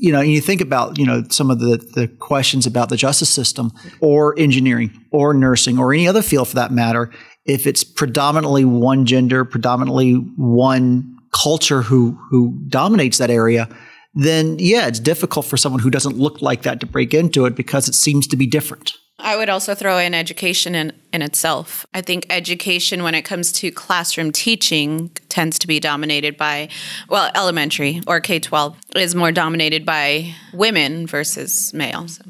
[0.00, 3.28] you know, you think about, you know, some of the, the questions about the justice
[3.28, 7.12] system or engineering or nursing or any other field for that matter,
[7.44, 13.68] if it's predominantly one gender, predominantly one culture who who dominates that area,
[14.14, 17.54] then yeah, it's difficult for someone who doesn't look like that to break into it
[17.54, 18.94] because it seems to be different.
[19.22, 21.86] I would also throw in education in, in itself.
[21.94, 26.68] I think education, when it comes to classroom teaching, tends to be dominated by,
[27.08, 32.20] well, elementary or K 12 is more dominated by women versus males.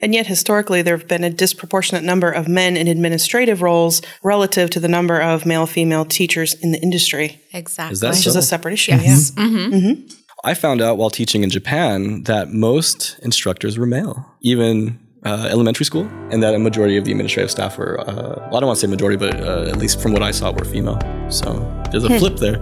[0.00, 4.68] And yet, historically, there have been a disproportionate number of men in administrative roles relative
[4.70, 7.40] to the number of male female teachers in the industry.
[7.54, 7.94] Exactly.
[7.94, 8.30] Is that Which so?
[8.30, 8.92] is a separate issue.
[8.92, 9.32] Yes.
[9.36, 9.44] Yeah.
[9.44, 10.06] Mm-hmm.
[10.44, 15.84] I found out while teaching in Japan that most instructors were male, even uh, elementary
[15.84, 18.78] school, and that a majority of the administrative staff were, uh, well, I don't want
[18.78, 20.98] to say majority, but uh, at least from what I saw, were female.
[21.30, 21.50] So
[21.90, 22.58] there's a flip there.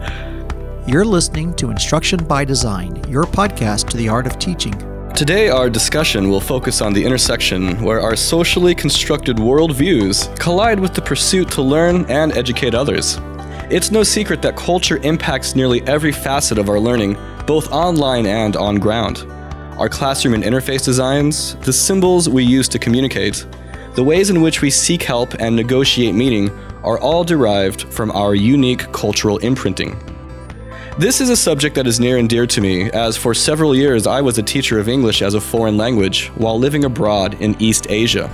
[0.87, 4.75] You're listening to Instruction by Design, your podcast to the art of teaching.
[5.15, 10.93] Today, our discussion will focus on the intersection where our socially constructed worldviews collide with
[10.93, 13.19] the pursuit to learn and educate others.
[13.71, 17.17] It's no secret that culture impacts nearly every facet of our learning,
[17.47, 19.25] both online and on ground.
[19.79, 23.45] Our classroom and interface designs, the symbols we use to communicate,
[23.97, 26.51] the ways in which we seek help and negotiate meaning
[26.85, 29.99] are all derived from our unique cultural imprinting.
[30.97, 34.07] This is a subject that is near and dear to me, as for several years
[34.07, 37.89] I was a teacher of English as a foreign language while living abroad in East
[37.91, 38.31] Asia.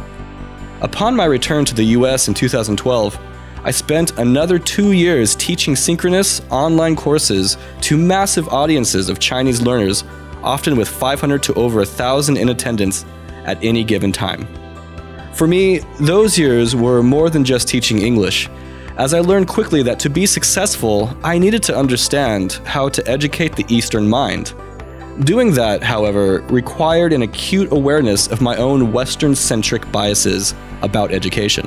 [0.82, 3.19] Upon my return to the US in 2012,
[3.64, 10.04] I spent another two years teaching synchronous online courses to massive audiences of Chinese learners,
[10.42, 13.05] often with 500 to over 1,000 in attendance
[13.44, 14.47] at any given time.
[15.34, 18.48] For me, those years were more than just teaching English,
[19.00, 23.56] as I learned quickly that to be successful, I needed to understand how to educate
[23.56, 24.52] the Eastern mind.
[25.24, 31.66] Doing that, however, required an acute awareness of my own Western centric biases about education.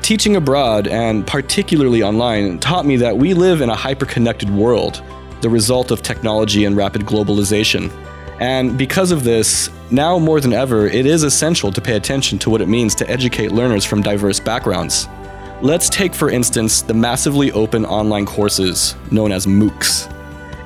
[0.00, 5.00] Teaching abroad, and particularly online, taught me that we live in a hyper-connected world,
[5.42, 7.92] the result of technology and rapid globalization.
[8.40, 12.50] And because of this, now more than ever, it is essential to pay attention to
[12.50, 15.08] what it means to educate learners from diverse backgrounds.
[15.60, 20.08] Let's take, for instance, the massively open online courses known as MOOCs.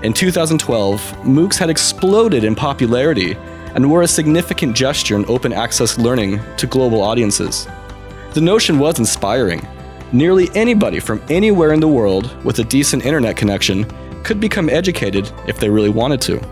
[0.02, 3.36] In 2012, MOOCs had exploded in popularity
[3.74, 7.66] and were a significant gesture in open access learning to global audiences.
[8.32, 9.66] The notion was inspiring.
[10.12, 13.84] Nearly anybody from anywhere in the world with a decent internet connection
[14.26, 16.42] could become educated if they really wanted to.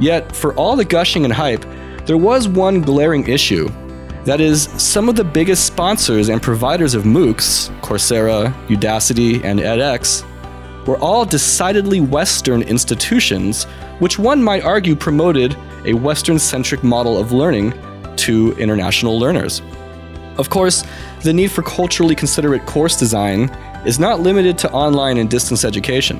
[0.00, 1.64] Yet, for all the gushing and hype,
[2.06, 3.68] there was one glaring issue.
[4.24, 10.24] That is, some of the biggest sponsors and providers of MOOCs, Coursera, Udacity, and edX,
[10.86, 13.64] were all decidedly Western institutions,
[13.98, 17.74] which one might argue promoted a Western centric model of learning
[18.16, 19.60] to international learners.
[20.38, 20.82] Of course,
[21.24, 23.50] the need for culturally considerate course design
[23.84, 26.18] is not limited to online and distance education.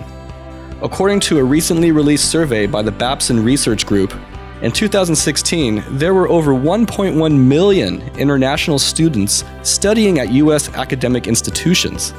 [0.81, 4.15] According to a recently released survey by the Babson Research Group,
[4.63, 10.73] in 2016, there were over 1.1 million international students studying at U.S.
[10.75, 12.15] academic institutions.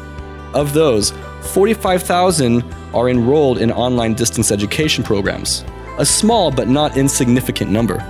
[0.54, 1.14] Of those,
[1.54, 2.62] 45,000
[2.94, 5.64] are enrolled in online distance education programs,
[5.98, 8.04] a small but not insignificant number.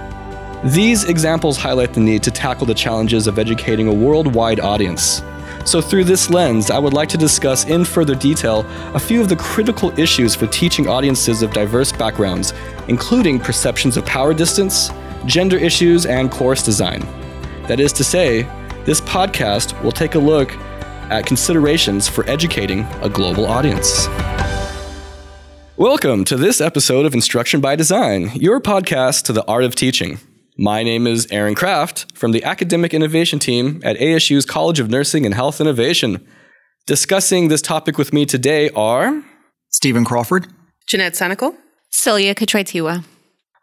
[0.64, 5.22] These examples highlight the need to tackle the challenges of educating a worldwide audience.
[5.66, 8.66] So, through this lens, I would like to discuss in further detail
[8.96, 12.54] a few of the critical issues for teaching audiences of diverse backgrounds,
[12.88, 14.90] including perceptions of power distance,
[15.26, 17.02] gender issues, and course design.
[17.68, 18.44] That is to say,
[18.86, 20.52] this podcast will take a look
[21.12, 24.08] at considerations for educating a global audience.
[25.76, 30.20] Welcome to this episode of Instruction by Design, your podcast to the art of teaching.
[30.62, 35.26] My name is Aaron Kraft from the Academic Innovation Team at ASU's College of Nursing
[35.26, 36.28] and Health Innovation.
[36.86, 39.24] Discussing this topic with me today are.
[39.70, 40.48] Stephen Crawford.
[40.86, 41.56] Jeanette Senecal.
[41.92, 43.06] Celia Katretiwa.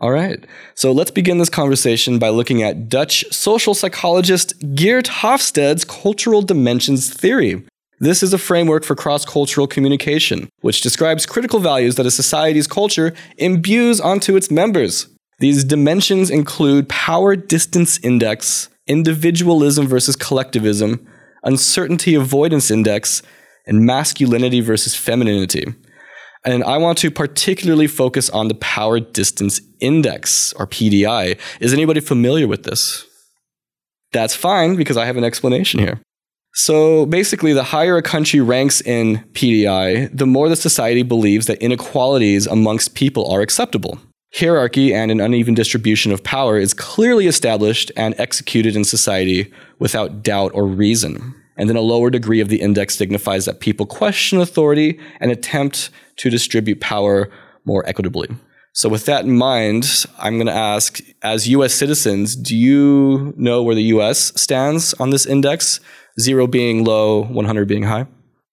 [0.00, 0.42] All right,
[0.74, 7.12] so let's begin this conversation by looking at Dutch social psychologist Geert Hofstede's cultural dimensions
[7.12, 7.62] theory.
[8.00, 12.66] This is a framework for cross cultural communication, which describes critical values that a society's
[12.66, 15.08] culture imbues onto its members.
[15.38, 21.06] These dimensions include power distance index, individualism versus collectivism,
[21.42, 23.22] uncertainty avoidance index,
[23.66, 25.64] and masculinity versus femininity.
[26.44, 31.38] And I want to particularly focus on the power distance index, or PDI.
[31.60, 33.04] Is anybody familiar with this?
[34.12, 36.00] That's fine because I have an explanation here.
[36.54, 41.60] So basically, the higher a country ranks in PDI, the more the society believes that
[41.60, 43.98] inequalities amongst people are acceptable.
[44.34, 50.22] Hierarchy and an uneven distribution of power is clearly established and executed in society without
[50.22, 51.34] doubt or reason.
[51.56, 55.90] And then a lower degree of the index signifies that people question authority and attempt
[56.16, 57.30] to distribute power
[57.64, 58.28] more equitably.
[58.72, 63.62] So, with that in mind, I'm going to ask as US citizens, do you know
[63.62, 65.80] where the US stands on this index?
[66.20, 68.06] Zero being low, 100 being high?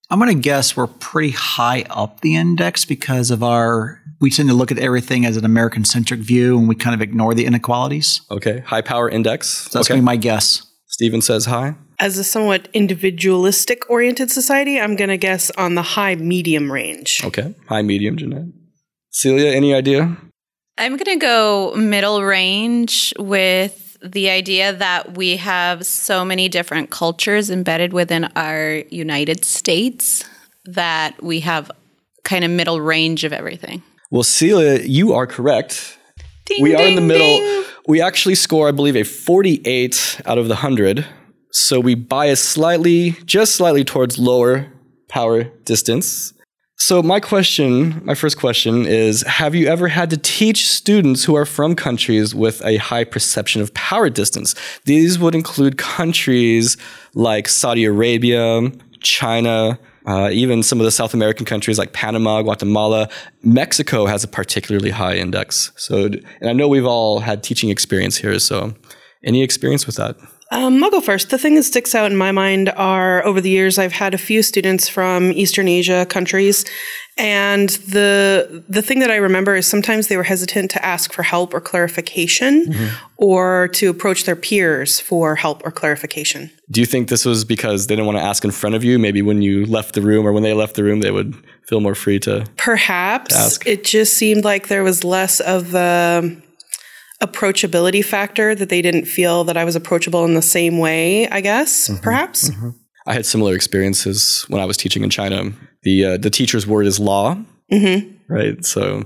[0.10, 4.48] I'm going to guess we're pretty high up the index because of our, we tend
[4.48, 7.46] to look at everything as an American centric view and we kind of ignore the
[7.46, 8.22] inequalities.
[8.32, 8.62] Okay.
[8.62, 9.50] High power index.
[9.50, 9.96] So that's okay.
[9.96, 10.66] going to be my guess.
[10.88, 11.76] Stephen says high.
[12.00, 17.22] As a somewhat individualistic oriented society, I'm going to guess on the high medium range.
[17.26, 17.54] Okay.
[17.68, 18.46] High medium, Jeanette.
[19.10, 20.16] Celia, any idea?
[20.78, 26.92] I'm going to go middle range with the idea that we have so many different
[26.92, 30.24] cultures embedded within our United States
[30.64, 31.70] that we have
[32.24, 33.84] kind of middle range of everything.
[34.14, 35.98] Well, Celia, you are correct.
[36.46, 37.40] Ding, we are in the middle.
[37.40, 37.64] ding.
[37.88, 41.04] We actually score, I believe, a 48 out of the 100.
[41.52, 44.72] So we bias slightly, just slightly towards lower
[45.10, 46.32] power distance.
[46.78, 51.36] So, my question, my first question is Have you ever had to teach students who
[51.36, 54.54] are from countries with a high perception of power distance?
[54.86, 56.78] These would include countries
[57.16, 63.10] like Saudi Arabia, China, uh, even some of the South American countries like Panama, Guatemala.
[63.44, 65.72] Mexico has a particularly high index.
[65.76, 68.38] So, and I know we've all had teaching experience here.
[68.40, 68.74] So,
[69.24, 70.18] any experience with that?
[70.52, 71.32] Um, I'll go first.
[71.32, 74.20] The thing that sticks out in my mind are over the years, I've had a
[74.20, 76.64] few students from Eastern Asia countries,
[77.18, 81.24] and the the thing that I remember is sometimes they were hesitant to ask for
[81.24, 82.72] help or clarification,
[83.18, 86.52] or to approach their peers for help or clarification.
[86.74, 88.98] Do you think this was because they didn't want to ask in front of you?
[88.98, 91.36] Maybe when you left the room or when they left the room, they would
[91.68, 92.46] feel more free to.
[92.58, 93.68] Perhaps ask.
[93.68, 96.42] it just seemed like there was less of the
[97.22, 101.28] approachability factor that they didn't feel that I was approachable in the same way.
[101.30, 102.50] I guess perhaps.
[103.06, 105.52] I had similar experiences when I was teaching in China.
[105.84, 107.38] The uh, the teacher's word is law,
[108.30, 108.66] right?
[108.66, 109.04] So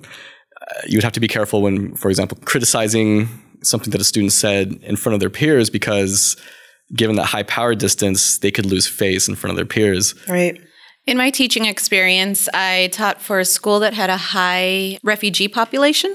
[0.62, 3.28] uh, you would have to be careful when, for example, criticizing
[3.62, 6.38] something that a student said in front of their peers because
[6.96, 10.16] given that high power distance, they could lose face in front of their peers.
[10.28, 10.62] Right.
[11.06, 16.14] In my teaching experience, I taught for a school that had a high refugee population.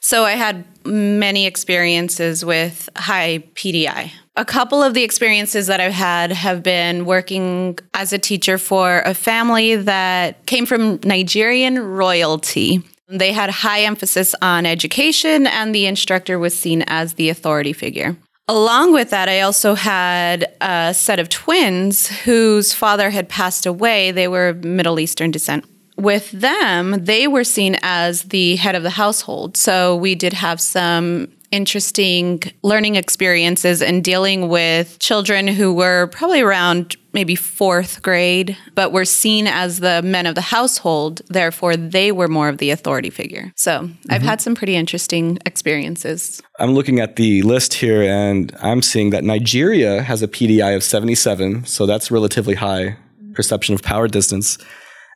[0.00, 4.12] So I had many experiences with high PDI.
[4.36, 9.00] A couple of the experiences that I've had have been working as a teacher for
[9.00, 12.82] a family that came from Nigerian royalty.
[13.08, 18.16] They had high emphasis on education, and the instructor was seen as the authority figure.
[18.48, 24.12] Along with that, I also had a set of twins whose father had passed away.
[24.12, 25.64] They were Middle Eastern descent.
[25.96, 29.56] With them, they were seen as the head of the household.
[29.56, 36.40] So we did have some interesting learning experiences and dealing with children who were probably
[36.40, 41.22] around maybe fourth grade, but were seen as the men of the household.
[41.28, 43.52] Therefore, they were more of the authority figure.
[43.56, 44.28] So I've mm-hmm.
[44.28, 46.42] had some pretty interesting experiences.
[46.58, 50.82] I'm looking at the list here and I'm seeing that Nigeria has a PDI of
[50.82, 52.96] 77, so that's relatively high
[53.32, 54.58] perception of power distance.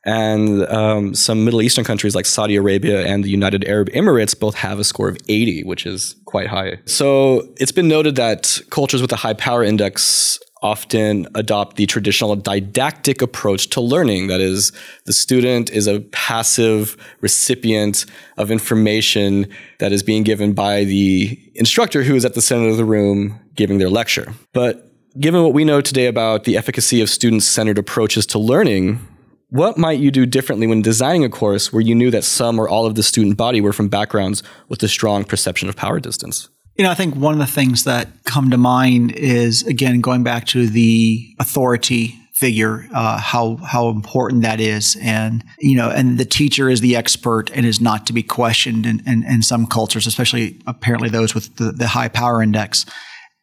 [0.05, 4.55] And um, some Middle Eastern countries like Saudi Arabia and the United Arab Emirates both
[4.55, 6.79] have a score of 80, which is quite high.
[6.87, 12.37] So it's been noted that cultures with a high power index often adopt the traditional
[12.37, 14.27] didactic approach to learning.
[14.27, 14.73] That is,
[15.07, 18.05] the student is a passive recipient
[18.37, 19.47] of information
[19.79, 23.41] that is being given by the instructor who is at the center of the room
[23.55, 24.35] giving their lecture.
[24.53, 29.01] But given what we know today about the efficacy of student centered approaches to learning,
[29.51, 32.69] what might you do differently when designing a course where you knew that some or
[32.69, 36.49] all of the student body were from backgrounds with a strong perception of power distance?
[36.77, 40.23] You know, I think one of the things that come to mind is again going
[40.23, 46.17] back to the authority figure, uh, how how important that is, and you know, and
[46.17, 49.67] the teacher is the expert and is not to be questioned in, in, in some
[49.67, 52.87] cultures, especially apparently those with the, the high power index.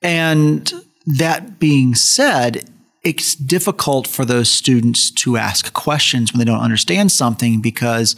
[0.02, 0.74] And
[1.20, 2.68] that being said,
[3.08, 8.18] it's difficult for those students to ask questions when they don't understand something because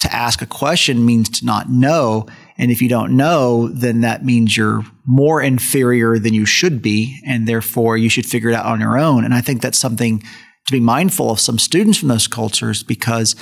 [0.00, 2.26] to ask a question means to not know.
[2.56, 7.20] And if you don't know, then that means you're more inferior than you should be.
[7.24, 9.24] And therefore, you should figure it out on your own.
[9.24, 13.36] And I think that's something to be mindful of some students from those cultures because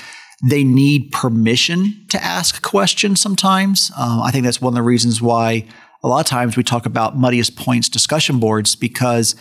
[0.46, 3.90] they need permission to ask questions sometimes.
[3.98, 5.66] Um, I think that's one of the reasons why
[6.04, 9.34] a lot of times we talk about muddiest points discussion boards because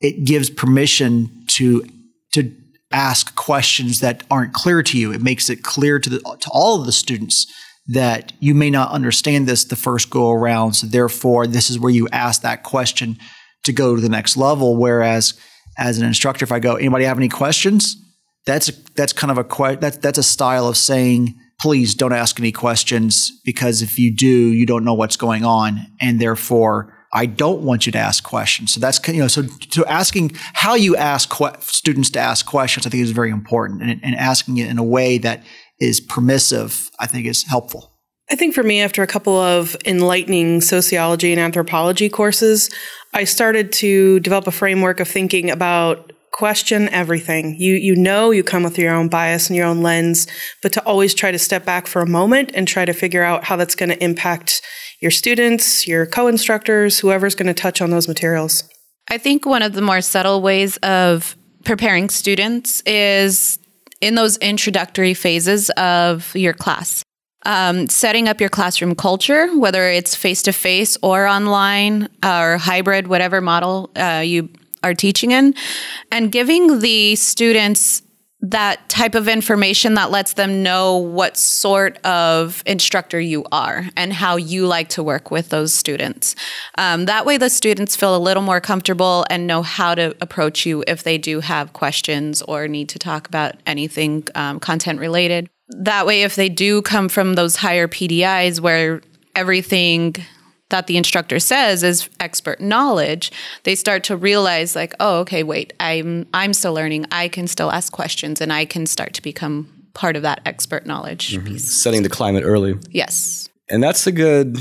[0.00, 1.86] it gives permission to
[2.34, 2.52] to
[2.92, 5.12] ask questions that aren't clear to you.
[5.12, 7.46] It makes it clear to the to all of the students
[7.88, 10.74] that you may not understand this the first go around.
[10.74, 13.16] So therefore, this is where you ask that question
[13.64, 14.76] to go to the next level.
[14.76, 15.34] Whereas
[15.78, 17.96] as an instructor, if I go, anybody have any questions?
[18.44, 22.12] That's a, that's kind of a que- that's that's a style of saying, please don't
[22.12, 26.95] ask any questions because if you do, you don't know what's going on, and therefore
[27.16, 28.74] I don't want you to ask questions.
[28.74, 32.86] So that's you know so so asking how you ask que- students to ask questions,
[32.86, 35.42] I think is very important, and, and asking it in a way that
[35.80, 37.92] is permissive, I think is helpful.
[38.30, 42.68] I think for me, after a couple of enlightening sociology and anthropology courses,
[43.14, 47.56] I started to develop a framework of thinking about question everything.
[47.58, 50.26] You you know you come with your own bias and your own lens,
[50.62, 53.44] but to always try to step back for a moment and try to figure out
[53.44, 54.60] how that's going to impact
[55.00, 58.64] your students, your co-instructors, whoever's going to touch on those materials.
[59.08, 63.58] I think one of the more subtle ways of preparing students is
[64.00, 67.02] in those introductory phases of your class.
[67.44, 73.06] Um, setting up your classroom culture, whether it's face to face or online or hybrid,
[73.06, 74.48] whatever model uh, you
[74.82, 75.54] are teaching in,
[76.10, 78.02] and giving the students
[78.50, 84.12] that type of information that lets them know what sort of instructor you are and
[84.12, 86.36] how you like to work with those students.
[86.78, 90.64] Um, that way, the students feel a little more comfortable and know how to approach
[90.64, 95.48] you if they do have questions or need to talk about anything um, content related.
[95.68, 99.02] That way, if they do come from those higher PDIs where
[99.34, 100.14] everything
[100.70, 103.30] that the instructor says is expert knowledge,
[103.62, 107.06] they start to realize like, oh, okay, wait, I'm I'm still learning.
[107.12, 110.86] I can still ask questions and I can start to become part of that expert
[110.86, 111.46] knowledge mm-hmm.
[111.46, 111.72] piece.
[111.72, 112.74] Setting the climate early.
[112.90, 113.48] Yes.
[113.68, 114.58] And that's a good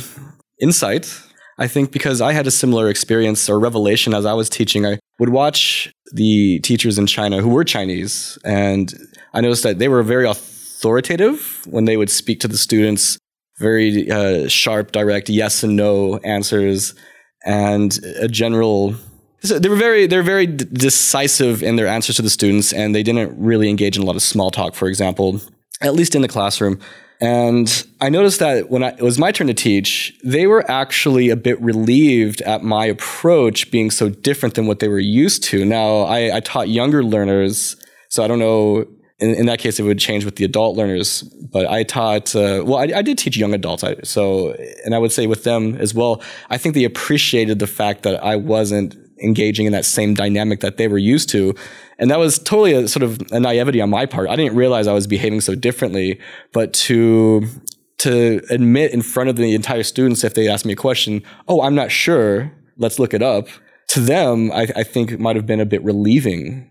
[0.60, 1.14] insight,
[1.58, 4.86] I think, because I had a similar experience or revelation as I was teaching.
[4.86, 8.94] I would watch the teachers in China who were Chinese, and
[9.34, 13.18] I noticed that they were very authoritative when they would speak to the students
[13.60, 16.94] very uh, sharp, direct yes and no answers,
[17.46, 18.96] and a general.
[19.42, 22.96] So they were very they're very d- decisive in their answers to the students, and
[22.96, 25.40] they didn't really engage in a lot of small talk, for example,
[25.82, 26.80] at least in the classroom.
[27.22, 31.30] And I noticed that when I, it was my turn to teach, they were actually
[31.30, 35.64] a bit relieved at my approach being so different than what they were used to.
[35.64, 37.78] Now, I, I taught younger learners,
[38.10, 38.86] so I don't know
[39.20, 41.22] in, in, that case, it would change with the adult learners.
[41.22, 43.84] But I taught, uh, well, I, I, did teach young adults.
[43.84, 44.52] I, so,
[44.84, 48.22] and I would say with them as well, I think they appreciated the fact that
[48.24, 51.56] I wasn't engaging in that same dynamic that they were used to.
[51.98, 54.30] And that was totally a sort of a naivety on my part.
[54.30, 56.20] I didn't realize I was behaving so differently,
[56.52, 57.48] but to,
[58.00, 61.62] to admit in front of the entire students, if they asked me a question, oh,
[61.62, 63.48] I'm not sure, let's look it up.
[63.90, 66.70] To them, I, I think might have been a bit relieving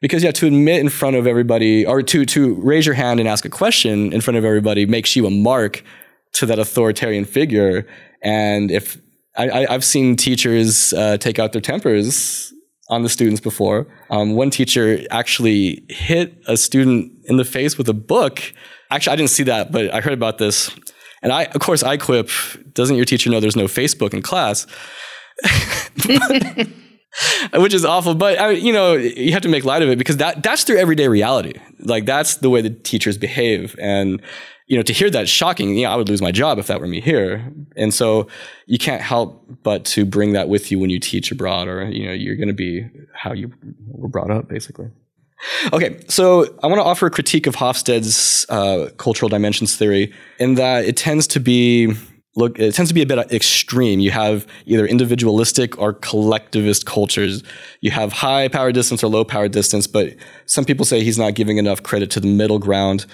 [0.00, 3.28] because yeah, to admit in front of everybody or to to raise your hand and
[3.28, 5.82] ask a question in front of everybody makes you a mark
[6.32, 7.86] to that authoritarian figure.
[8.22, 8.98] And if
[9.36, 12.52] I, have seen teachers uh, take out their tempers
[12.88, 13.86] on the students before.
[14.10, 18.40] Um, one teacher actually hit a student in the face with a book.
[18.90, 20.70] Actually, I didn't see that, but I heard about this.
[21.22, 22.30] And I, of course, I quip,
[22.72, 24.66] doesn't your teacher know there's no Facebook in class?
[27.54, 28.14] which is awful.
[28.14, 30.78] But I, you know, you have to make light of it because that that's their
[30.78, 31.54] everyday reality.
[31.80, 34.22] Like that's the way the teachers behave, and
[34.66, 35.76] you know, to hear that shocking.
[35.76, 37.52] You know, I would lose my job if that were me here.
[37.76, 38.26] And so
[38.66, 42.06] you can't help but to bring that with you when you teach abroad, or you
[42.06, 43.52] know, you're going to be how you
[43.86, 44.88] were brought up, basically.
[45.72, 50.54] Okay, so I want to offer a critique of Hofstede's uh, cultural dimensions theory in
[50.54, 51.92] that it tends to be
[52.36, 54.00] look it tends to be a bit uh, extreme.
[54.00, 57.42] You have either individualistic or collectivist cultures.
[57.80, 60.14] You have high power distance or low power distance but
[60.46, 63.06] some people say he's not giving enough credit to the middle ground.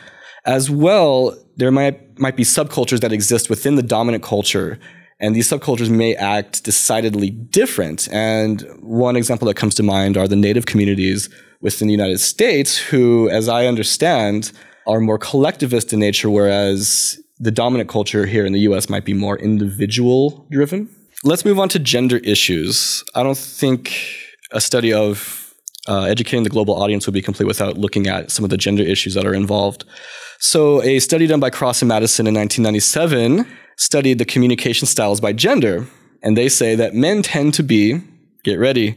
[0.44, 4.78] As well there might might be subcultures that exist within the dominant culture
[5.20, 8.08] and these subcultures may act decidedly different.
[8.10, 11.28] And one example that comes to mind are the native communities
[11.62, 14.52] within the United States who as i understand
[14.86, 19.12] are more collectivist in nature whereas the dominant culture here in the US might be
[19.12, 20.88] more individual driven.
[21.24, 23.02] Let's move on to gender issues.
[23.16, 23.92] I don't think
[24.52, 25.52] a study of
[25.88, 28.84] uh, educating the global audience would be complete without looking at some of the gender
[28.84, 29.84] issues that are involved.
[30.38, 33.46] So, a study done by Cross and Madson in 1997
[33.76, 35.86] studied the communication styles by gender,
[36.22, 38.00] and they say that men tend to be,
[38.44, 38.96] get ready,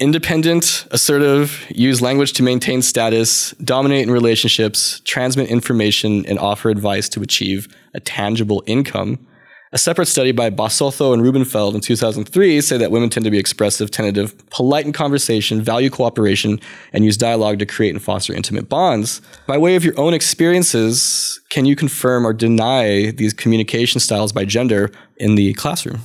[0.00, 7.08] independent, assertive, use language to maintain status, dominate in relationships, transmit information, and offer advice
[7.10, 9.24] to achieve a tangible income.
[9.72, 13.38] A separate study by Basow and Rubenfeld in 2003 say that women tend to be
[13.38, 16.58] expressive, tentative, polite in conversation, value cooperation,
[16.92, 19.20] and use dialogue to create and foster intimate bonds.
[19.46, 24.44] By way of your own experiences, can you confirm or deny these communication styles by
[24.44, 26.00] gender in the classroom?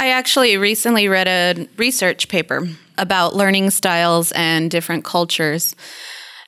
[0.00, 5.74] I actually recently read a research paper about learning styles and different cultures.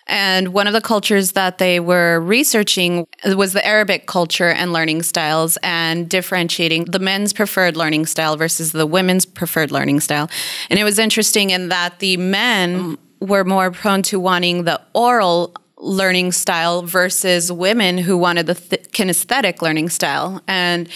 [0.06, 5.02] And one of the cultures that they were researching was the Arabic culture and learning
[5.02, 10.28] styles and differentiating the men's preferred learning style versus the women's preferred learning style.
[10.68, 15.54] And it was interesting in that the men were more prone to wanting the oral
[15.76, 20.42] learning style versus women who wanted the th- kinesthetic learning style.
[20.48, 20.88] And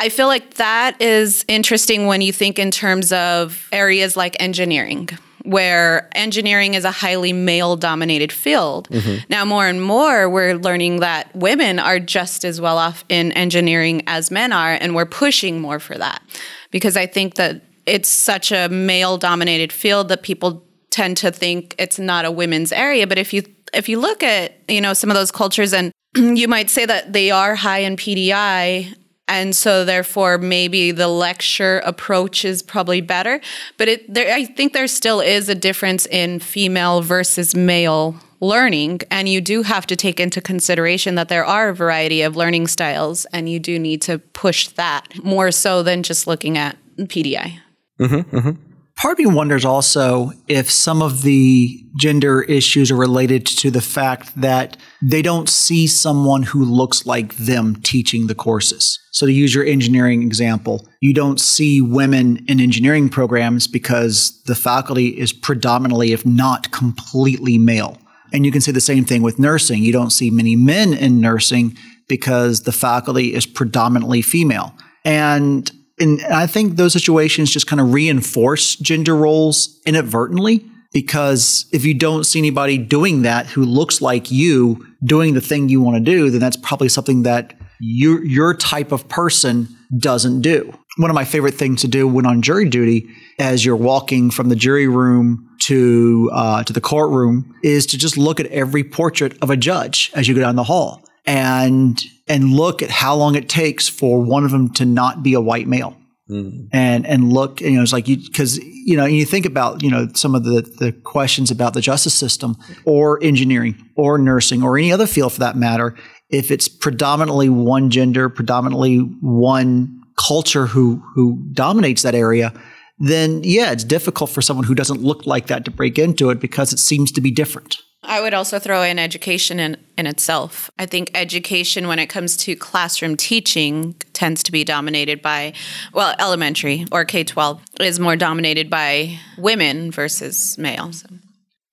[0.00, 5.10] I feel like that is interesting when you think in terms of areas like engineering
[5.44, 8.88] where engineering is a highly male dominated field.
[8.90, 9.24] Mm-hmm.
[9.30, 14.02] Now, more and more, we're learning that women are just as well off in engineering
[14.06, 16.22] as men are, and we're pushing more for that
[16.70, 21.74] because I think that it's such a male dominated field that people tend to think
[21.78, 23.06] it's not a women's area.
[23.06, 23.42] But if you
[23.72, 27.12] if you look at you know some of those cultures and you might say that
[27.12, 28.94] they are high in PDI
[29.30, 33.40] and so therefore maybe the lecture approach is probably better.
[33.78, 39.00] But it there i think there still is a difference in female versus male learning.
[39.10, 42.68] And you do have to take into consideration that there are a variety of learning
[42.68, 47.58] styles and you do need to push that more so than just looking at pdi
[47.98, 48.69] mm-hmm, mm-hmm.
[49.00, 53.80] Part of me wonders also if some of the gender issues are related to the
[53.80, 58.98] fact that they don't see someone who looks like them teaching the courses.
[59.10, 64.54] So, to use your engineering example, you don't see women in engineering programs because the
[64.54, 67.96] faculty is predominantly, if not completely, male.
[68.34, 69.82] And you can say the same thing with nursing.
[69.82, 71.74] You don't see many men in nursing
[72.06, 74.74] because the faculty is predominantly female.
[75.06, 81.84] And and I think those situations just kind of reinforce gender roles inadvertently because if
[81.84, 85.96] you don't see anybody doing that who looks like you doing the thing you want
[85.96, 90.72] to do, then that's probably something that your your type of person doesn't do.
[90.96, 94.48] One of my favorite things to do when on jury duty, as you're walking from
[94.48, 99.38] the jury room to uh, to the courtroom, is to just look at every portrait
[99.42, 103.36] of a judge as you go down the hall and and look at how long
[103.36, 105.96] it takes for one of them to not be a white male.
[106.28, 106.68] Mm.
[106.72, 109.90] And and look, you know, it's like you because you know you think about you
[109.90, 114.76] know some of the the questions about the justice system or engineering or nursing or
[114.76, 115.96] any other field for that matter.
[116.30, 122.52] If it's predominantly one gender, predominantly one culture who who dominates that area,
[122.98, 126.40] then yeah, it's difficult for someone who doesn't look like that to break into it
[126.40, 127.78] because it seems to be different.
[128.02, 130.70] I would also throw in education in, in itself.
[130.78, 135.52] I think education, when it comes to classroom teaching, tends to be dominated by,
[135.92, 141.04] well, elementary or K 12 is more dominated by women versus males.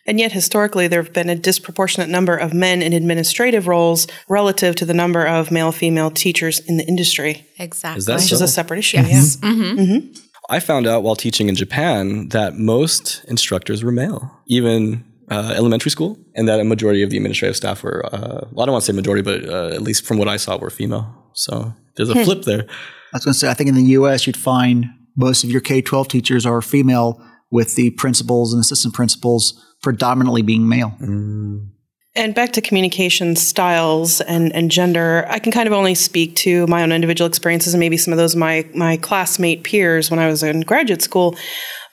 [0.06, 4.76] And yet, historically, there have been a disproportionate number of men in administrative roles relative
[4.78, 7.46] to the number of male female teachers in the industry.
[7.60, 8.00] Exactly.
[8.00, 8.36] Is that Which so?
[8.36, 8.98] is a separate issue.
[8.98, 9.38] Yes.
[9.42, 9.50] Yeah.
[9.50, 9.80] Mm-hmm.
[9.80, 10.20] Mm-hmm.
[10.50, 15.92] I found out while teaching in Japan that most instructors were male, even uh, elementary
[15.92, 18.86] school, and that a majority of the administrative staff were, uh, well, I don't want
[18.86, 21.14] to say majority, but uh, at least from what I saw, were female.
[21.34, 22.24] So there's a hmm.
[22.24, 22.64] flip there.
[22.64, 24.86] I was going to say, I think in the U.S., you'd find
[25.16, 30.42] most of your K 12 teachers are female, with the principals and assistant principals predominantly
[30.42, 30.94] being male.
[31.00, 31.70] Mm.
[32.16, 36.66] And back to communication styles and, and gender, I can kind of only speak to
[36.66, 40.28] my own individual experiences and maybe some of those my, my classmate peers when I
[40.28, 41.36] was in graduate school.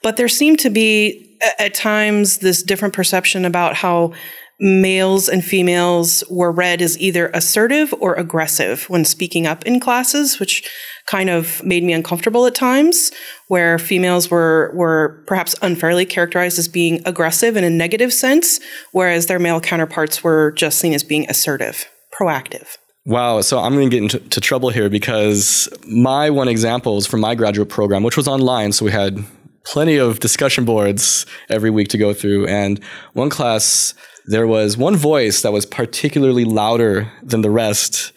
[0.02, 1.23] But there seemed to be
[1.58, 4.12] at times this different perception about how
[4.60, 10.38] males and females were read as either assertive or aggressive when speaking up in classes,
[10.38, 10.68] which
[11.06, 13.10] kind of made me uncomfortable at times,
[13.48, 18.60] where females were were perhaps unfairly characterized as being aggressive in a negative sense,
[18.92, 21.86] whereas their male counterparts were just seen as being assertive,
[22.18, 22.76] proactive.
[23.06, 23.42] Wow.
[23.42, 27.34] So I'm going to get into trouble here because my one example is from my
[27.34, 28.72] graduate program, which was online.
[28.72, 29.22] So we had
[29.64, 32.46] plenty of discussion boards every week to go through.
[32.46, 32.82] And
[33.14, 33.94] one class,
[34.26, 38.12] there was one voice that was particularly louder than the rest.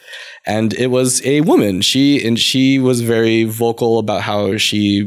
[0.45, 1.81] And it was a woman.
[1.81, 5.03] She and she was very vocal about how she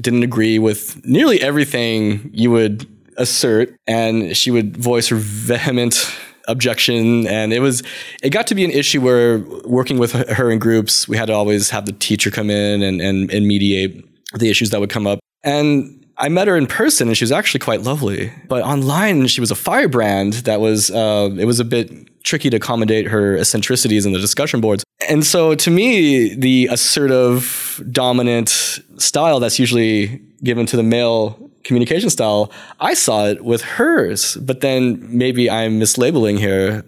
[0.00, 6.10] didn't agree with nearly everything you would assert, and she would voice her vehement
[6.48, 7.84] objection and it was
[8.20, 11.32] it got to be an issue where working with her in groups we had to
[11.32, 15.06] always have the teacher come in and and, and mediate the issues that would come
[15.06, 18.32] up and I met her in person and she was actually quite lovely.
[18.48, 21.90] But online, she was a firebrand that was, uh, it was a bit
[22.22, 24.84] tricky to accommodate her eccentricities in the discussion boards.
[25.08, 28.50] And so to me, the assertive, dominant
[28.98, 34.36] style that's usually given to the male communication style, I saw it with hers.
[34.36, 36.84] But then maybe I'm mislabeling here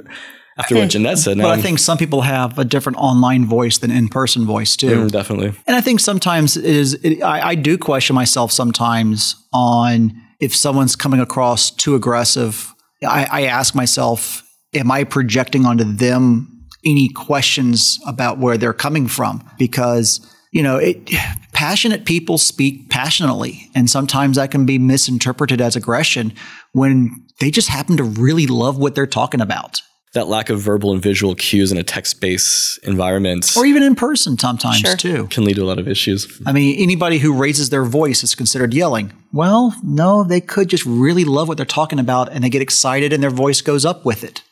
[0.56, 1.38] after what Jeanette said.
[1.38, 5.04] But I think some people have a different online voice than in person voice too.
[5.04, 5.52] Mm, definitely.
[5.66, 10.54] And I think sometimes it is it, I, I do question myself sometimes on if
[10.54, 12.72] someone's coming across too aggressive.
[13.06, 14.42] I, I ask myself,
[14.74, 19.48] am I projecting onto them any questions about where they're coming from?
[19.58, 20.20] Because
[20.54, 21.10] you know, it,
[21.52, 26.32] passionate people speak passionately, and sometimes that can be misinterpreted as aggression
[26.72, 29.82] when they just happen to really love what they're talking about,
[30.14, 33.94] That lack of verbal and visual cues in a text based environment or even in
[33.96, 34.96] person sometimes Sure.
[34.96, 35.26] too.
[35.26, 36.40] can lead to a lot of issues.
[36.46, 39.12] I mean, anybody who raises their voice is considered yelling.
[39.32, 43.12] Well, no, they could just really love what they're talking about and they get excited
[43.12, 44.42] and their voice goes up with it.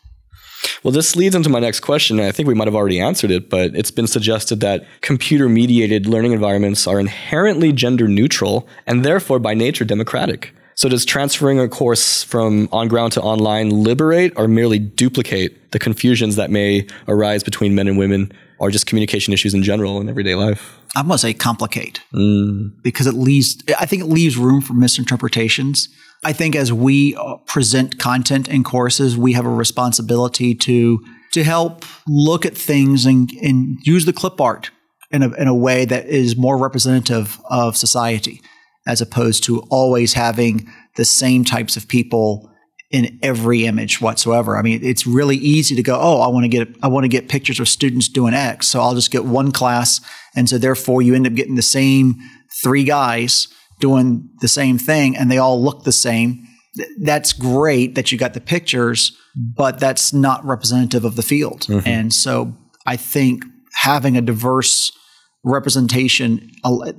[0.82, 2.18] Well, this leads into my next question.
[2.18, 5.48] and I think we might have already answered it, but it's been suggested that computer
[5.48, 10.52] mediated learning environments are inherently gender neutral and therefore by nature democratic.
[10.74, 15.78] So, does transferring a course from on ground to online liberate or merely duplicate the
[15.78, 20.08] confusions that may arise between men and women or just communication issues in general in
[20.08, 20.78] everyday life?
[20.94, 22.00] I'm going to say complicate
[22.82, 25.88] because it leaves, I think it leaves room for misinterpretations.
[26.24, 31.42] I think as we uh, present content in courses, we have a responsibility to, to
[31.42, 34.70] help look at things and, and use the clip art
[35.10, 38.40] in a, in a way that is more representative of society
[38.86, 42.50] as opposed to always having the same types of people
[42.90, 44.56] in every image whatsoever.
[44.56, 47.08] I mean, it's really easy to go, oh, I want to get I want to
[47.08, 50.00] get pictures of students doing X, so I'll just get one class,
[50.36, 52.16] and so therefore you end up getting the same
[52.62, 53.48] three guys
[53.80, 56.46] doing the same thing, and they all look the same.
[57.00, 61.62] That's great that you got the pictures, but that's not representative of the field.
[61.62, 61.88] Mm-hmm.
[61.88, 62.54] And so
[62.86, 64.92] I think having a diverse
[65.44, 66.50] representation,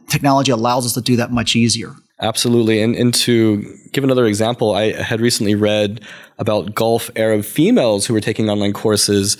[0.07, 1.93] technology allows us to do that much easier.
[2.21, 2.81] Absolutely.
[2.81, 6.01] And, and to give another example, I had recently read
[6.37, 9.37] about Gulf Arab females who were taking online courses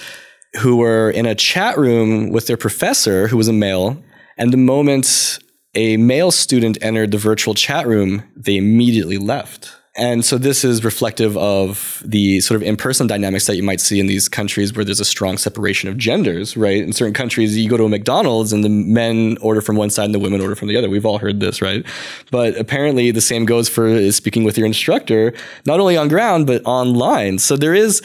[0.61, 4.01] who were in a chat room with their professor, who was a male.
[4.37, 5.39] And the moment
[5.75, 9.75] a male student entered the virtual chat room, they immediately left.
[9.95, 13.99] And so this is reflective of the sort of in-person dynamics that you might see
[13.99, 16.81] in these countries where there's a strong separation of genders, right?
[16.81, 20.05] In certain countries, you go to a McDonald's and the men order from one side
[20.05, 20.89] and the women order from the other.
[20.89, 21.85] We've all heard this, right?
[22.31, 25.31] But apparently the same goes for speaking with your instructor,
[25.67, 27.37] not only on ground, but online.
[27.37, 28.01] So there is,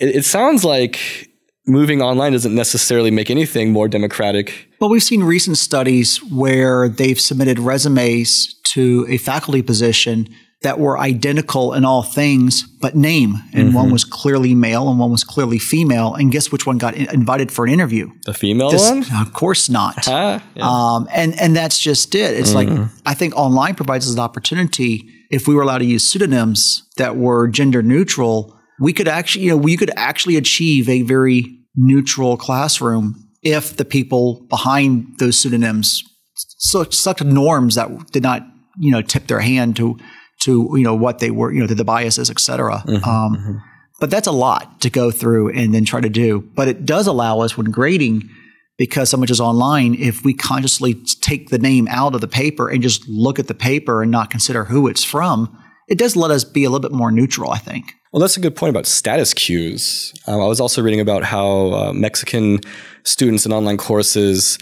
[0.00, 1.28] it, it sounds like
[1.68, 4.68] moving online doesn't necessarily make anything more democratic.
[4.80, 10.28] Well, we've seen recent studies where they've submitted resumes to a faculty position
[10.62, 13.36] that were identical in all things but name.
[13.52, 16.14] And one was clearly male and one was clearly female.
[16.14, 18.10] And guess which one got in- invited for an interview?
[18.24, 19.04] The female This- one?
[19.20, 19.96] Of course not.
[20.08, 20.68] Ah, yeah.
[20.68, 22.36] Um, and and that's just it.
[22.36, 22.68] It's like
[23.06, 25.08] I think online provides us an opportunity.
[25.30, 29.50] If we were allowed to use pseudonyms that were gender neutral, we could actually, you
[29.50, 31.44] know, we could actually achieve a very
[31.76, 36.02] neutral classroom if the people behind those pseudonyms
[36.34, 38.42] such such norms that did not,
[38.80, 39.96] you know, tip their hand to
[40.40, 42.82] to you know what they were, you know, to the biases, et cetera.
[43.04, 43.62] um,
[44.00, 46.40] But that's a lot to go through and then try to do.
[46.54, 48.28] But it does allow us when grading
[48.76, 52.68] because so much is online, if we consciously take the name out of the paper
[52.68, 55.48] and just look at the paper and not consider who it's from,
[55.88, 57.92] it does let us be a little bit more neutral, I think.
[58.12, 60.14] Well, that's a good point about status cues.
[60.28, 62.60] Um, I was also reading about how uh, Mexican
[63.02, 64.58] students in online courses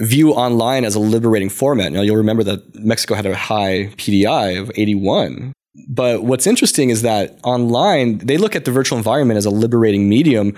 [0.00, 1.92] view online as a liberating format.
[1.92, 5.52] Now, you'll remember that Mexico had a high PDI of 81.
[5.88, 10.08] But what's interesting is that online, they look at the virtual environment as a liberating
[10.08, 10.56] medium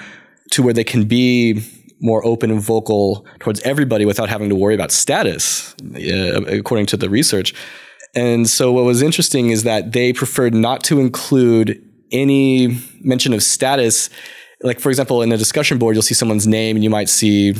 [0.53, 1.63] to where they can be
[2.01, 6.97] more open and vocal towards everybody without having to worry about status, uh, according to
[6.97, 7.55] the research.
[8.15, 13.43] And so what was interesting is that they preferred not to include any mention of
[13.43, 14.11] status.
[14.63, 17.55] Like, for example, in a discussion board, you'll see someone's name and you might see,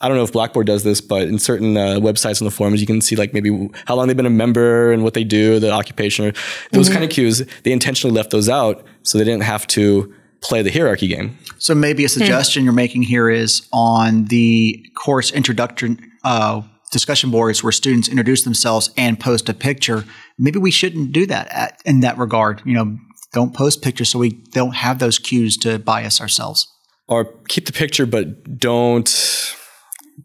[0.00, 2.80] I don't know if Blackboard does this, but in certain uh, websites on the forums,
[2.80, 5.60] you can see like maybe how long they've been a member and what they do,
[5.60, 6.32] the occupation, or
[6.72, 7.42] those kind of cues.
[7.64, 11.36] They intentionally left those out so they didn't have to play the hierarchy game.
[11.58, 17.62] So maybe a suggestion you're making here is on the course introduction uh, discussion boards
[17.62, 20.04] where students introduce themselves and post a picture.
[20.38, 22.62] Maybe we shouldn't do that at, in that regard.
[22.64, 22.96] You know,
[23.34, 26.66] don't post pictures so we don't have those cues to bias ourselves.
[27.06, 29.08] or keep the picture, but don't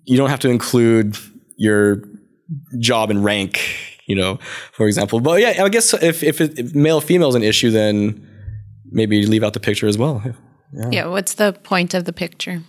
[0.03, 1.17] you don't have to include
[1.57, 2.03] your
[2.79, 3.61] job and rank
[4.05, 4.39] you know,
[4.71, 5.19] for example.
[5.19, 8.27] But yeah, I guess if if, it, if male female is an issue, then
[8.91, 10.21] maybe leave out the picture as well.
[10.71, 10.89] Yeah.
[10.91, 11.05] yeah.
[11.07, 12.61] What's the point of the picture?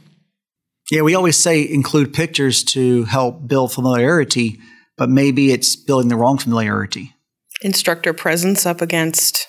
[0.90, 4.58] Yeah, we always say include pictures to help build familiarity,
[4.96, 7.14] but maybe it's building the wrong familiarity.
[7.62, 9.45] Instructor presence up against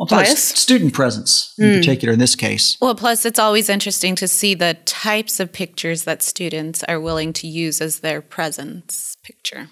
[0.00, 0.42] well, bias?
[0.42, 1.78] Student presence in mm.
[1.78, 2.78] particular in this case.
[2.80, 7.34] Well, plus it's always interesting to see the types of pictures that students are willing
[7.34, 9.68] to use as their presence picture.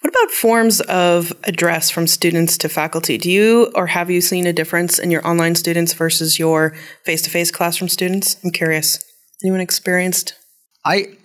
[0.00, 3.18] What about forms of address from students to faculty?
[3.18, 7.22] Do you or have you seen a difference in your online students versus your face
[7.22, 8.38] to face classroom students?
[8.42, 9.04] I'm curious.
[9.44, 10.34] Anyone experienced?
[10.84, 11.16] I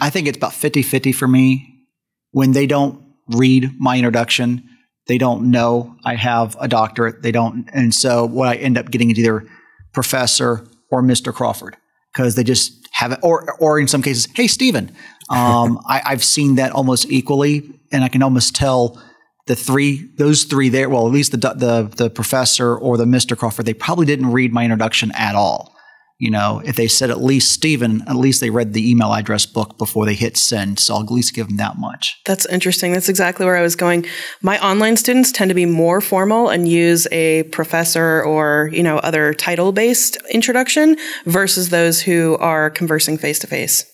[0.00, 1.84] I think it's about 50 50 for me.
[2.30, 4.62] When they don't read my introduction,
[5.08, 7.22] they don't know I have a doctorate.
[7.22, 7.68] They don't.
[7.72, 9.44] And so what I end up getting is either
[9.92, 11.34] professor or Mr.
[11.34, 11.76] Crawford
[12.12, 14.94] because they just have it, or, or in some cases, hey, Stephen.
[15.30, 18.98] Um, I, I've seen that almost equally, and I can almost tell
[19.46, 23.36] the three, those three there, well, at least the, the, the professor or the Mr.
[23.36, 25.76] Crawford, they probably didn't read my introduction at all.
[26.18, 29.46] You know, if they said at least Stephen, at least they read the email address
[29.46, 30.80] book before they hit send.
[30.80, 32.20] So I'll at least give them that much.
[32.26, 32.92] That's interesting.
[32.92, 34.04] That's exactly where I was going.
[34.42, 38.98] My online students tend to be more formal and use a professor or, you know,
[38.98, 43.84] other title based introduction versus those who are conversing face to face.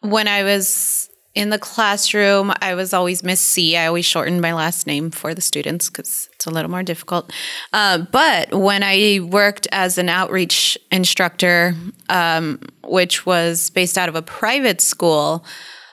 [0.00, 3.76] When I was in the classroom, I was always Miss C.
[3.76, 7.32] I always shortened my last name for the students because it's a little more difficult.
[7.72, 11.74] Uh, but when I worked as an outreach instructor,
[12.08, 15.44] um, which was based out of a private school,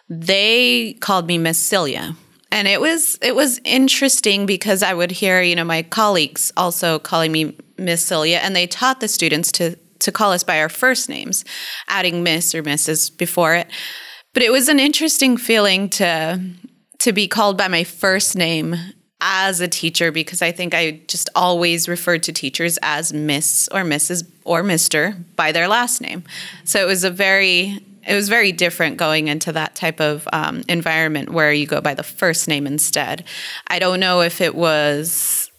[0.10, 2.16] they called me Miss Celia.
[2.52, 6.98] And it was it was interesting because I would hear, you know, my colleagues also
[6.98, 10.70] calling me Miss Celia, and they taught the students to to call us by our
[10.70, 11.44] first names,
[11.88, 13.16] adding Miss or Mrs.
[13.16, 13.70] before it.
[14.38, 16.40] But it was an interesting feeling to
[17.00, 18.76] to be called by my first name
[19.20, 23.82] as a teacher because I think I just always referred to teachers as Miss or
[23.82, 24.30] Mrs.
[24.44, 25.18] or Mr.
[25.36, 26.24] by their last name.
[26.66, 30.62] So it was a very it was very different going into that type of um,
[30.70, 33.24] environment where you go by the first name instead.
[33.66, 35.50] I don't know if it was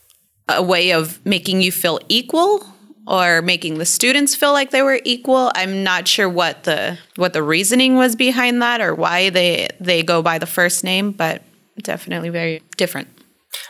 [0.49, 2.64] a way of making you feel equal
[3.09, 5.51] or making the students feel like they were equal.
[5.55, 10.03] I'm not sure what the what the reasoning was behind that or why they they
[10.03, 11.42] go by the first name, but
[11.83, 13.09] definitely very different.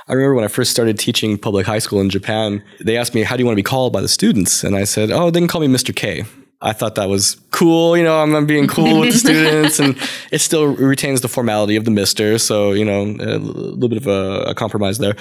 [0.08, 3.22] I remember when I first started teaching public high school in Japan, they asked me,
[3.22, 4.64] How do you want to be called by the students?
[4.64, 5.94] And I said, Oh, they can call me Mr.
[5.94, 6.24] K.
[6.60, 7.96] I thought that was cool.
[7.96, 9.96] You know, I'm, I'm being cool with the students, and
[10.32, 12.38] it still retains the formality of the Mister.
[12.38, 15.14] So, you know, a little bit of a, a compromise there.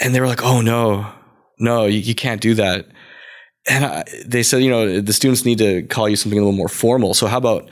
[0.00, 1.10] And they were like, Oh, no,
[1.58, 2.86] no, you, you can't do that
[3.68, 6.56] and I, they said, you know, the students need to call you something a little
[6.56, 7.14] more formal.
[7.14, 7.68] So how about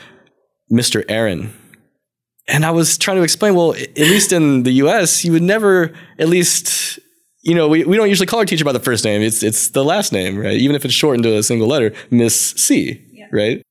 [0.70, 1.04] Mr.
[1.08, 1.52] Aaron?
[2.48, 5.92] And I was trying to explain, well, at least in the US, you would never,
[6.18, 6.98] at least,
[7.42, 9.22] you know, we, we don't usually call our teacher by the first name.
[9.22, 10.56] It's, it's the last name, right?
[10.56, 13.26] Even if it's shortened to a single letter, Miss C, yeah.
[13.30, 13.62] right?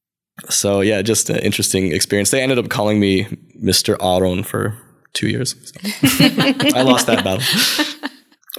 [0.50, 2.32] So yeah, just an interesting experience.
[2.32, 3.26] They ended up calling me
[3.62, 3.98] Mr.
[4.02, 4.78] Aaron for
[5.14, 5.56] two years.
[5.64, 5.80] So.
[6.76, 7.44] I lost that battle.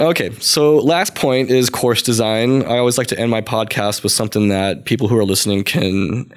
[0.00, 2.62] Okay, so last point is course design.
[2.62, 6.33] I always like to end my podcast with something that people who are listening can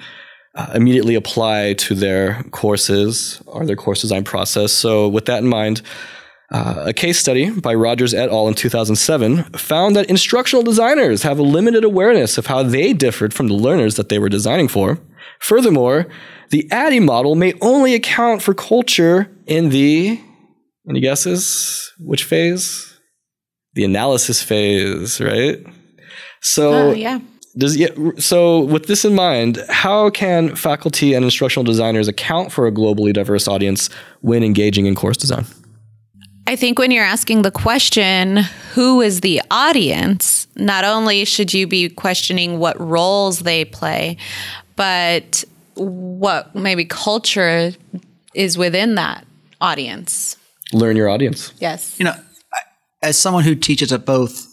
[0.54, 4.72] uh, immediately apply to their courses or their course design process.
[4.72, 5.80] So, with that in mind,
[6.52, 8.46] uh, a case study by Rogers et al.
[8.46, 13.48] in 2007 found that instructional designers have a limited awareness of how they differed from
[13.48, 14.98] the learners that they were designing for.
[15.40, 16.06] Furthermore,
[16.50, 20.20] the ADDIE model may only account for culture in the,
[20.88, 21.92] any guesses?
[21.98, 22.95] Which phase?
[23.76, 25.64] The analysis phase, right?
[26.40, 27.20] So uh, yeah.
[27.58, 32.66] Does, yeah, so with this in mind, how can faculty and instructional designers account for
[32.66, 33.88] a globally diverse audience
[34.20, 35.46] when engaging in course design?
[36.46, 38.38] I think when you're asking the question,
[38.74, 44.18] who is the audience, not only should you be questioning what roles they play,
[44.76, 45.42] but
[45.74, 47.72] what maybe culture
[48.34, 49.26] is within that
[49.62, 50.36] audience.
[50.74, 51.52] Learn your audience.
[51.58, 51.98] Yes.
[51.98, 52.14] You know,
[53.06, 54.48] as someone who teaches at both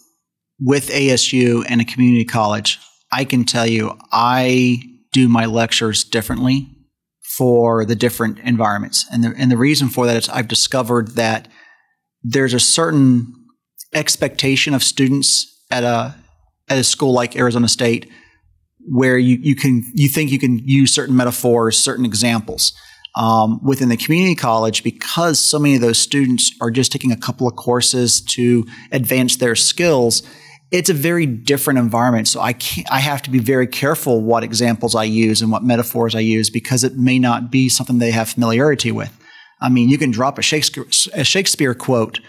[0.60, 2.80] with ASU and a community college,
[3.12, 4.80] I can tell you I
[5.12, 6.68] do my lectures differently
[7.36, 9.08] for the different environments.
[9.12, 11.48] And the, and the reason for that is I've discovered that
[12.22, 13.34] there's a certain
[13.92, 16.16] expectation of students at a
[16.70, 18.10] at a school like Arizona State
[18.86, 22.74] where you, you can you think you can use certain metaphors, certain examples
[23.16, 27.18] um, within the community college because so many of those students are just taking a
[27.18, 30.24] couple of courses to advance their skills.
[30.72, 32.28] It's a very different environment.
[32.28, 32.56] So i
[32.90, 36.50] i have to be very careful what examples i use and what metaphors i use
[36.50, 39.16] because it may not be something they have familiarity with.
[39.62, 42.20] I mean, you can drop a Shakespeare, a Shakespeare quote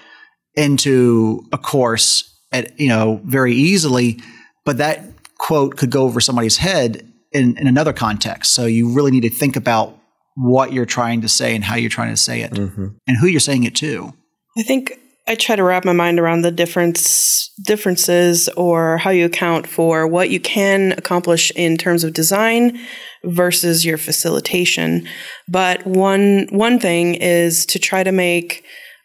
[0.55, 4.21] into a course at, you know, very easily,
[4.65, 5.03] but that
[5.39, 8.55] quote could go over somebody's head in, in another context.
[8.55, 9.99] So you really need to think about
[10.35, 12.89] what you're trying to say and how you're trying to say it mm-hmm.
[13.07, 14.13] and who you're saying it to.
[14.57, 14.93] I think
[15.27, 20.07] I try to wrap my mind around the difference differences or how you account for
[20.07, 22.79] what you can accomplish in terms of design
[23.25, 25.09] versus your facilitation.
[25.49, 28.65] But one one thing is to try to make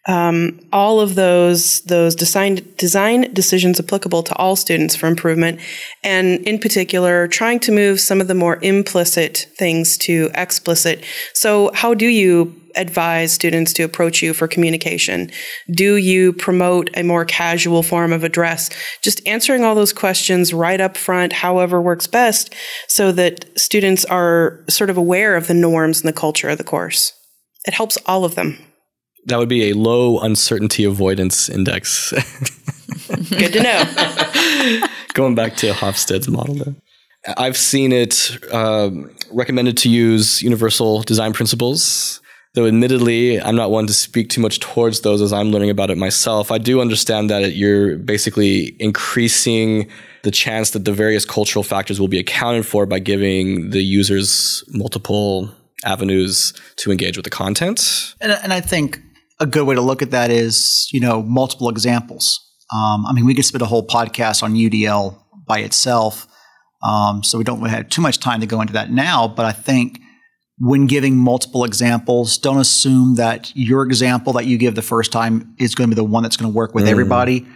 [0.09, 5.59] um, all of those those design design decisions applicable to all students for improvement,
[6.03, 11.05] and in particular, trying to move some of the more implicit things to explicit.
[11.35, 15.29] So, how do you advise students to approach you for communication?
[15.69, 18.71] Do you promote a more casual form of address?
[19.03, 22.55] Just answering all those questions right up front, however works best,
[22.87, 26.63] so that students are sort of aware of the norms and the culture of the
[26.63, 27.13] course.
[27.67, 28.57] It helps all of them.
[29.25, 32.11] That would be a low uncertainty avoidance index.
[33.29, 34.87] Good to know.
[35.13, 36.75] Going back to Hofstede's model there.
[37.37, 42.21] I've seen it um recommended to use universal design principles.
[42.55, 45.91] Though, admittedly, I'm not one to speak too much towards those as I'm learning about
[45.91, 46.51] it myself.
[46.51, 49.87] I do understand that you're basically increasing
[50.23, 54.63] the chance that the various cultural factors will be accounted for by giving the users
[54.69, 55.51] multiple
[55.85, 58.15] avenues to engage with the content.
[58.19, 58.99] And, and I think
[59.39, 62.39] a good way to look at that is, you know, multiple examples.
[62.73, 66.27] Um, I mean, we could spend a whole podcast on UDL by itself.
[66.83, 69.27] Um, so we don't really have too much time to go into that now.
[69.27, 69.99] But I think
[70.59, 75.55] when giving multiple examples, don't assume that your example that you give the first time
[75.57, 77.47] is going to be the one that's going to work with everybody.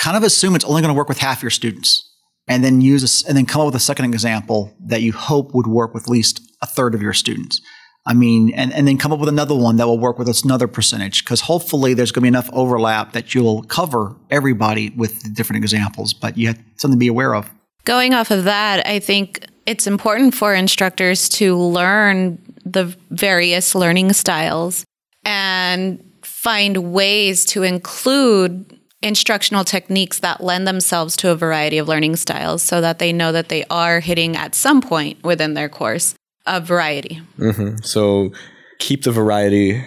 [0.00, 2.08] Kind of assume it's only going to work with half your students.
[2.48, 5.54] And then use a and then come up with a second example that you hope
[5.54, 7.60] would work with at least a third of your students.
[8.04, 10.42] I mean, and, and then come up with another one that will work with us
[10.42, 15.32] another percentage because hopefully there's going to be enough overlap that you'll cover everybody with
[15.34, 17.48] different examples, but you have something to be aware of.
[17.84, 24.12] Going off of that, I think it's important for instructors to learn the various learning
[24.14, 24.84] styles
[25.24, 32.16] and find ways to include instructional techniques that lend themselves to a variety of learning
[32.16, 36.14] styles so that they know that they are hitting at some point within their course
[36.46, 37.20] a variety.
[37.38, 37.76] Mm-hmm.
[37.82, 38.32] So
[38.78, 39.84] keep the variety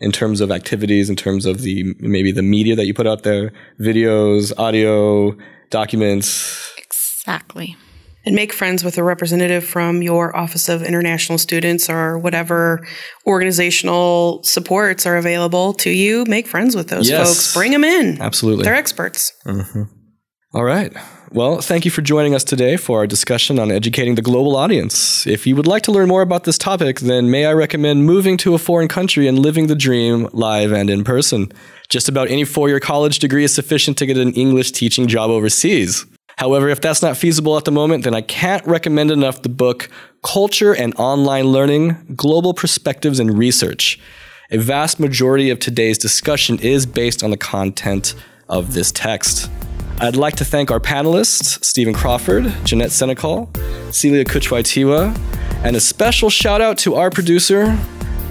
[0.00, 3.22] in terms of activities, in terms of the maybe the media that you put out
[3.22, 5.36] there, videos, audio,
[5.70, 6.72] documents.
[6.78, 7.76] Exactly.
[8.26, 12.86] and make friends with a representative from your Office of International Students or whatever
[13.26, 16.24] organizational supports are available to you.
[16.26, 17.28] Make friends with those Yes.
[17.28, 17.54] folks.
[17.54, 18.20] Bring them in.
[18.20, 18.64] Absolutely.
[18.64, 19.32] They're experts.
[19.46, 19.82] Mm-hmm.
[20.54, 20.92] All right.
[21.34, 25.26] Well, thank you for joining us today for our discussion on educating the global audience.
[25.26, 28.36] If you would like to learn more about this topic, then may I recommend moving
[28.36, 31.50] to a foreign country and living the dream live and in person.
[31.88, 35.28] Just about any four year college degree is sufficient to get an English teaching job
[35.28, 36.06] overseas.
[36.38, 39.90] However, if that's not feasible at the moment, then I can't recommend enough the book
[40.22, 43.98] Culture and Online Learning Global Perspectives and Research.
[44.52, 48.14] A vast majority of today's discussion is based on the content
[48.48, 49.50] of this text.
[50.00, 53.48] I'd like to thank our panelists, Stephen Crawford, Jeanette Senecal,
[53.94, 55.16] Celia Kuchwaitiwa,
[55.64, 57.78] and a special shout out to our producer,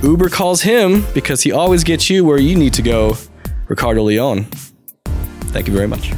[0.04, 3.16] Uber calls him because he always gets you where you need to go,
[3.70, 4.44] Ricardo Leon.
[5.54, 6.12] Thank you very much.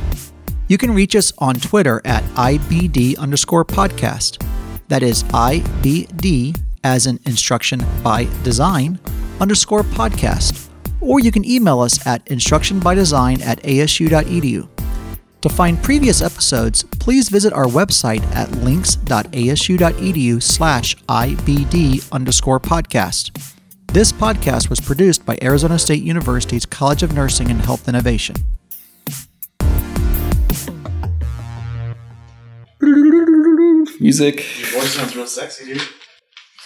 [0.68, 4.44] You can reach us on Twitter at IBD underscore podcast.
[4.88, 9.00] That is IBD as in instruction by design
[9.40, 10.70] underscore podcast.
[11.02, 14.75] Or you can email us at instructionbydesign at asu.edu.
[15.46, 23.30] To find previous episodes, please visit our website at links.asu.edu slash IBD underscore podcast.
[23.94, 28.38] This podcast was produced by Arizona State University's College of Nursing and Health Innovation.
[34.00, 34.44] Music.
[34.60, 35.82] Your voice sounds real sexy, dude.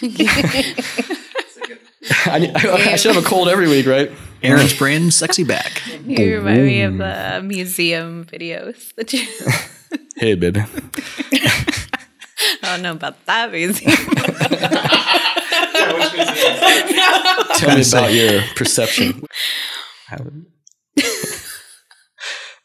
[2.24, 4.10] I, I, I should have a cold every week, right?
[4.42, 5.82] Aaron's brand sexy back.
[6.06, 9.26] You remind me of the museum videos that you.
[10.16, 10.60] Hey, baby.
[12.62, 13.90] I don't know about that museum.
[17.56, 19.24] Tell me about your perception.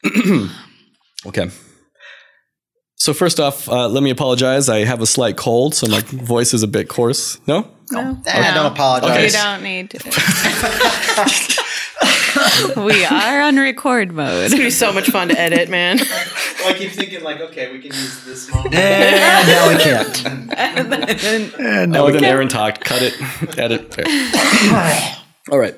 [1.26, 1.50] okay.
[2.96, 4.68] So first off, uh, let me apologize.
[4.68, 7.38] I have a slight cold, so my voice is a bit coarse.
[7.46, 7.70] No?
[7.90, 9.10] No, I don't apologize.
[9.10, 9.26] Okay.
[9.26, 9.98] You don't need to.
[12.76, 14.44] we are on record mode.
[14.44, 15.98] It's gonna be so much fun to edit, man.
[15.98, 18.74] Well, I keep thinking like, okay, we can use this moment.
[18.74, 20.26] Eh, and now we can't.
[20.58, 22.84] Eh, oh, then Aaron talked.
[22.84, 23.14] Cut it.
[23.58, 23.90] Edit.
[23.92, 24.06] There.
[25.50, 25.74] All right.